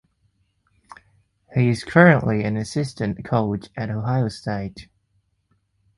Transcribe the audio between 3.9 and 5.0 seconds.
Ohio State.